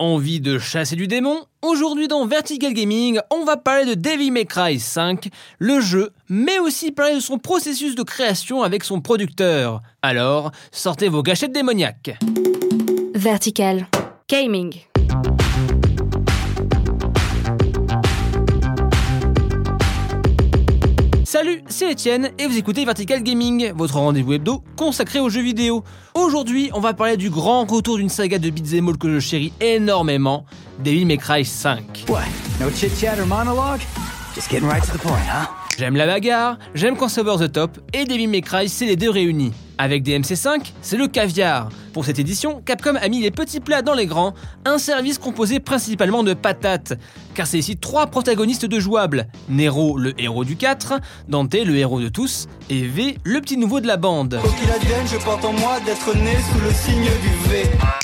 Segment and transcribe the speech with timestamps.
[0.00, 4.44] Envie de chasser du démon Aujourd'hui dans Vertical Gaming, on va parler de Devil May
[4.44, 5.28] Cry 5,
[5.58, 9.82] le jeu, mais aussi parler de son processus de création avec son producteur.
[10.00, 12.16] Alors, sortez vos gâchettes démoniaques.
[13.16, 13.88] Vertical
[14.28, 14.87] Gaming.
[21.30, 25.84] Salut, c'est Etienne et vous écoutez Vertical Gaming, votre rendez-vous hebdo consacré aux jeux vidéo.
[26.14, 29.52] Aujourd'hui, on va parler du grand retour d'une saga de beat'em all que je chéris
[29.60, 30.46] énormément,
[30.82, 32.06] Devil May Cry 5.
[32.08, 32.22] What?
[32.58, 33.82] No chit chat or monologue?
[34.34, 35.50] Just getting right to the point, huh?
[35.78, 39.52] J'aime la bagarre, j'aime quand the top, et Devil May Cry, c'est les deux réunis.
[39.76, 41.68] Avec DMC5, c'est le caviar.
[41.92, 44.34] Pour cette édition, Capcom a mis les petits plats dans les grands,
[44.64, 46.94] un service composé principalement de patates.
[47.34, 49.26] Car c'est ici trois protagonistes de jouables.
[49.48, 50.94] Nero, le héros du 4,
[51.28, 54.40] Dante, le héros de tous, et V, le petit nouveau de la bande.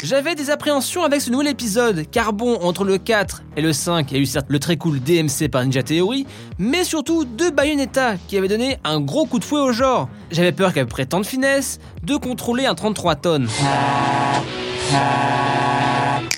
[0.02, 4.10] J'avais des appréhensions avec ce nouvel épisode, car bon, entre le 4 et le 5,
[4.10, 6.26] il y a eu certes le très cool DMC par Ninja Theory,
[6.58, 10.08] mais surtout deux Bayonetta qui avaient donné un gros coup de fouet au genre.
[10.30, 13.48] J'avais peur qu'à peu près tant de finesse, de contrôler un 33 tonnes.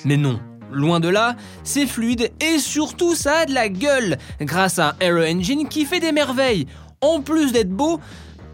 [0.05, 0.39] Mais non,
[0.70, 4.94] loin de là, c'est fluide et surtout ça a de la gueule grâce à un
[5.00, 6.67] Aero Engine qui fait des merveilles.
[7.00, 7.98] En plus d'être beau,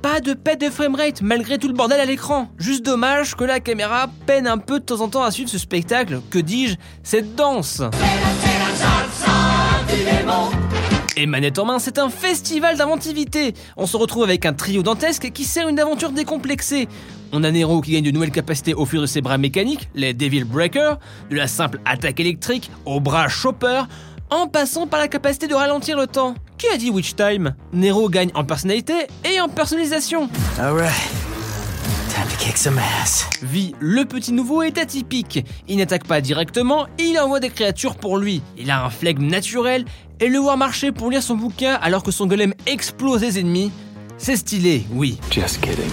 [0.00, 2.48] pas de pète de framerate malgré tout le bordel à l'écran.
[2.58, 5.58] Juste dommage que la caméra peine un peu de temps en temps à suivre ce
[5.58, 7.82] spectacle, que dis-je, cette danse.
[11.16, 13.52] Et manette en main, c'est un festival d'inventivité.
[13.76, 16.88] On se retrouve avec un trio dantesque qui sert une aventure décomplexée.
[17.34, 20.12] On a Nero qui gagne de nouvelles capacités au fur de ses bras mécaniques, les
[20.12, 20.96] Devil Breaker,
[21.30, 23.84] de la simple attaque électrique au bras chopper,
[24.28, 26.34] en passant par la capacité de ralentir le temps.
[26.58, 27.54] Qui a dit Witch Time?
[27.72, 28.92] Nero gagne en personnalité
[29.24, 30.28] et en personnalisation.
[30.60, 30.92] Alright.
[32.10, 33.26] Time to kick some ass.
[33.40, 35.42] Vi, le petit nouveau, est atypique.
[35.68, 38.42] Il n'attaque pas directement, il envoie des créatures pour lui.
[38.58, 39.86] Il a un flegme naturel,
[40.20, 43.72] et le voir marcher pour lire son bouquin alors que son golem explose les ennemis,
[44.18, 45.18] c'est stylé, oui.
[45.30, 45.90] Just kidding.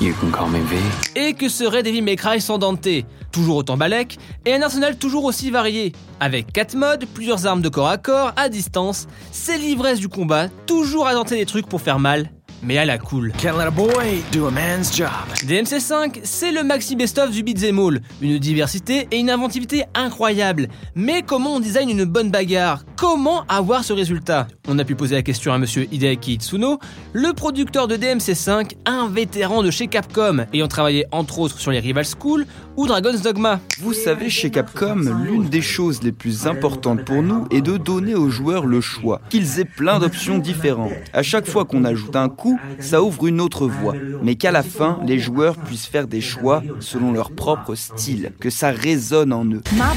[0.00, 0.78] You can call me V.
[1.14, 2.88] Et que serait Devil May Cry sans Dante
[3.32, 5.92] Toujours autant balèque, et un arsenal toujours aussi varié.
[6.20, 10.48] Avec 4 modes, plusieurs armes de corps à corps, à distance, c'est l'ivresse du combat,
[10.64, 12.30] toujours à tenter des trucs pour faire mal,
[12.62, 13.30] mais à la cool.
[13.32, 15.10] Can't let a boy do a man's job.
[15.46, 18.00] DMC5, c'est le maxi best-of du beat'em all.
[18.22, 20.68] Une diversité et une inventivité incroyables.
[20.94, 22.84] Mais comment on design une bonne bagarre?
[23.00, 24.46] Comment avoir ce résultat?
[24.68, 26.78] On a pu poser la question à monsieur Hideaki Itsuno,
[27.14, 31.80] le producteur de DMC5, un vétéran de chez Capcom, ayant travaillé entre autres sur les
[31.80, 32.44] Rival School
[32.76, 33.58] ou Dragon's Dogma.
[33.80, 38.14] Vous savez, chez Capcom, l'une des choses les plus importantes pour nous est de donner
[38.14, 40.92] aux joueurs le choix, qu'ils aient plein d'options différentes.
[41.14, 44.62] À chaque fois qu'on ajoute un coup, ça ouvre une autre voie, mais qu'à la
[44.62, 49.46] fin, les joueurs puissent faire des choix selon leur propre style, que ça résonne en
[49.46, 49.62] eux.
[49.72, 49.94] My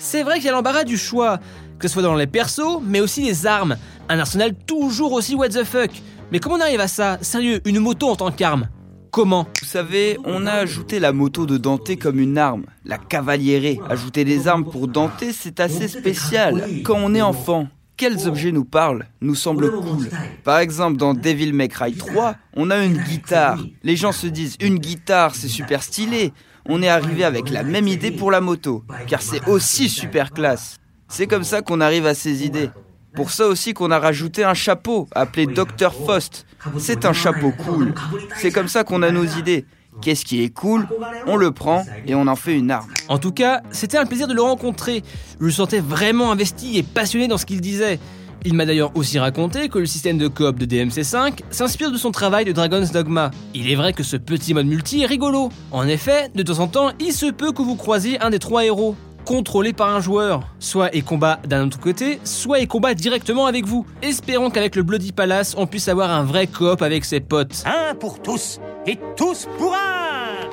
[0.00, 1.38] C'est vrai qu'il y a l'embarras du choix,
[1.78, 3.76] que ce soit dans les persos, mais aussi les armes.
[4.08, 5.90] Un arsenal toujours aussi what the fuck.
[6.32, 7.18] Mais comment on arrive à ça?
[7.20, 8.68] Sérieux, une moto en tant qu'arme?
[9.10, 9.48] Comment?
[9.60, 13.80] Vous savez, on a ajouté la moto de Dante comme une arme, la cavaliérée.
[13.88, 16.64] Ajouter des armes pour Dante, c'est assez spécial.
[16.84, 17.66] Quand on est enfant,
[17.96, 20.08] quels objets nous parlent, nous semblent cool
[20.44, 23.58] Par exemple, dans Devil May Cry 3, on a une guitare.
[23.82, 26.32] Les gens se disent, une guitare, c'est super stylé.
[26.68, 30.76] On est arrivé avec la même idée pour la moto, car c'est aussi super classe.
[31.08, 32.70] C'est comme ça qu'on arrive à ces idées.
[33.14, 36.46] Pour ça aussi qu'on a rajouté un chapeau, appelé Dr Faust.
[36.78, 37.94] C'est un chapeau cool.
[38.36, 39.64] C'est comme ça qu'on a nos idées.
[40.00, 40.86] Qu'est-ce qui est cool
[41.26, 42.88] On le prend et on en fait une arme.
[43.08, 45.02] En tout cas, c'était un plaisir de le rencontrer.
[45.40, 47.98] Je le sentais vraiment investi et passionné dans ce qu'il disait.
[48.44, 52.10] Il m'a d'ailleurs aussi raconté que le système de coop de DMC5 s'inspire de son
[52.10, 53.30] travail de Dragon's Dogma.
[53.54, 55.50] Il est vrai que ce petit mode multi est rigolo.
[55.72, 58.64] En effet, de temps en temps, il se peut que vous croisiez un des trois
[58.64, 58.96] héros,
[59.26, 60.42] contrôlé par un joueur.
[60.58, 63.84] Soit il combat d'un autre côté, soit il combat directement avec vous.
[64.00, 67.62] Espérons qu'avec le Bloody Palace, on puisse avoir un vrai coop avec ses potes.
[67.66, 69.99] Un pour tous et tous pour un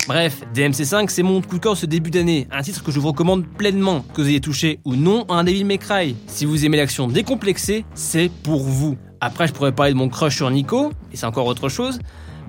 [0.07, 2.47] Bref, DMC5, c'est mon coup de cœur ce début d'année.
[2.49, 5.43] Un titre que je vous recommande pleinement, que vous ayez touché ou non à un
[5.43, 6.15] Devil May Cry.
[6.27, 8.97] Si vous aimez l'action décomplexée, c'est pour vous.
[9.19, 11.99] Après, je pourrais parler de mon crush sur Nico, et c'est encore autre chose.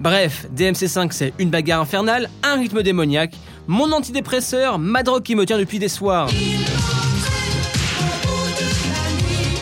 [0.00, 3.34] Bref, DMC5, c'est une bagarre infernale, un rythme démoniaque,
[3.66, 6.30] mon antidépresseur, ma drogue qui me tient depuis des soirs.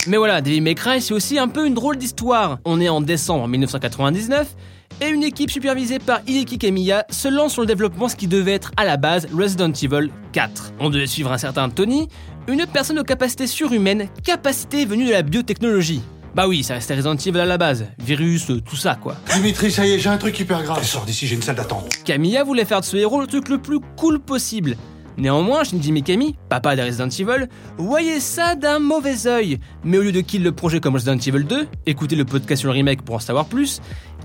[0.06, 2.58] Mais voilà, Devil May Cry, c'est aussi un peu une drôle d'histoire.
[2.66, 4.54] On est en décembre 1999
[5.00, 8.52] et une équipe supervisée par Hideki Kamiya se lance sur le développement ce qui devait
[8.52, 10.72] être à la base Resident Evil 4.
[10.80, 12.08] On devait suivre un certain Tony,
[12.48, 16.02] une personne aux capacités surhumaines, capacité venue de la biotechnologie.
[16.34, 19.16] Bah oui, ça restait Resident Evil à la base, virus, euh, tout ça quoi.
[19.34, 20.84] Dimitri, ça y est, j'ai un truc hyper grave.
[20.84, 21.88] Sors d'ici, j'ai une salle d'attente.
[22.04, 24.76] Camilla voulait faire de ce héros le truc le plus cool possible.
[25.18, 27.48] Néanmoins, Shinji Mikami, papa des Resident Evil,
[27.78, 29.58] voyait ça d'un mauvais œil.
[29.84, 32.68] Mais au lieu de kill le projet comme Resident Evil 2, écoutez le podcast sur
[32.68, 33.80] le remake pour en savoir plus,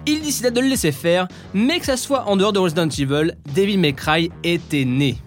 [0.06, 3.36] il décida de le laisser faire, mais que ça soit en dehors de Resident Evil,
[3.56, 5.18] Devil May Cry était né.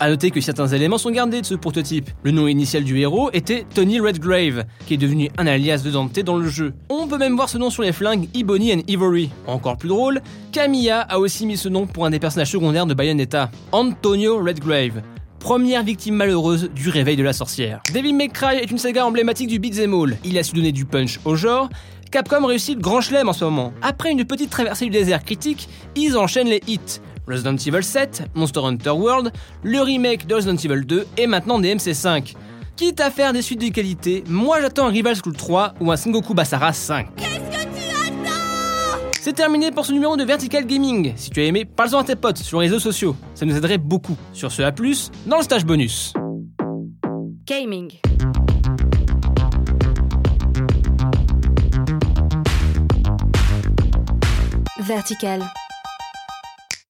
[0.00, 2.10] A noter que certains éléments sont gardés de ce prototype.
[2.22, 6.20] Le nom initial du héros était Tony Redgrave, qui est devenu un alias de Dante
[6.20, 6.72] dans le jeu.
[6.88, 9.30] On peut même voir ce nom sur les flingues Ebony and Ivory.
[9.48, 10.20] Encore plus drôle,
[10.52, 15.02] Camilla a aussi mis ce nom pour un des personnages secondaires de Bayonetta, Antonio Redgrave.
[15.40, 17.80] Première victime malheureuse du réveil de la sorcière.
[17.92, 20.16] Devil May est une saga emblématique du beat'em all.
[20.22, 21.68] Il a su donner du punch au genre.
[22.12, 23.72] Capcom réussit le grand chelem en ce moment.
[23.82, 27.00] Après une petite traversée du désert critique, ils enchaînent les hits.
[27.28, 29.32] Resident Evil 7, Monster Hunter World,
[29.62, 32.34] le remake de Resident Evil 2 et maintenant DMC5.
[32.76, 35.96] Quitte à faire des suites de qualité, moi j'attends un Rival School 3 ou un
[35.96, 37.08] Sengoku Basara 5.
[39.20, 41.12] C'est terminé pour ce numéro de Vertical Gaming.
[41.16, 43.14] Si tu as aimé, parle-en à tes potes sur les réseaux sociaux.
[43.34, 44.16] Ça nous aiderait beaucoup.
[44.32, 46.14] Sur ce, à plus dans le stage bonus.
[47.44, 47.90] Gaming.
[54.80, 55.42] Vertical.